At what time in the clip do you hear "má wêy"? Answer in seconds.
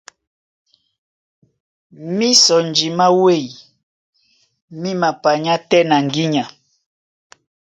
2.97-3.43